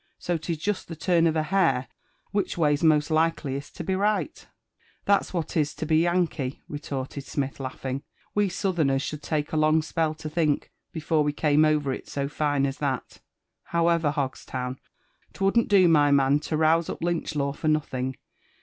So 0.17 0.35
'tis 0.35 0.57
jest 0.57 0.87
the 0.87 0.95
turn 0.95 1.27
of 1.27 1.35
a 1.35 1.43
hair 1.43 1.87
whiph 2.33 2.57
way's 2.57 2.83
most 2.83 3.11
likeliest 3.11 3.75
to 3.75 3.83
be 3.83 3.93
right." 3.95 4.47
'* 4.75 5.05
Thai's 5.05 5.31
what 5.31 5.49
'tis 5.49 5.75
to 5.75 5.85
be 5.85 5.97
Yankee," 5.97 6.59
retorted 6.67 7.23
Smith, 7.23 7.59
laughing. 7.59 8.01
We 8.33 8.49
Southerners 8.49 9.03
should 9.03 9.21
take 9.21 9.51
a 9.53 9.57
long 9.57 9.83
spell 9.83 10.15
to 10.15 10.27
think, 10.27 10.71
before 10.91 11.23
we 11.23 11.33
came 11.33 11.63
over 11.63 11.93
it 11.93 12.07
so 12.07 12.27
fine 12.27 12.65
as 12.65 12.79
that. 12.79 13.21
However, 13.65 14.09
Hogstown. 14.09 14.79
'twouldn't 15.33 15.67
do, 15.67 15.87
my 15.87 16.09
man, 16.09 16.39
to 16.49 16.57
rouse 16.57 16.89
up 16.89 17.03
Lynch 17.03 17.35
law 17.35 17.53
for 17.53 17.67
nothing. 17.67 18.15